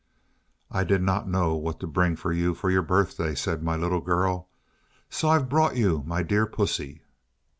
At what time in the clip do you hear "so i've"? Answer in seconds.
5.11-5.47